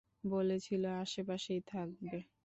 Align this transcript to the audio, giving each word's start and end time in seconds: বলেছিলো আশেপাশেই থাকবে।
বলেছিলো 0.31 0.89
আশেপাশেই 1.03 1.61
থাকবে। 1.67 2.17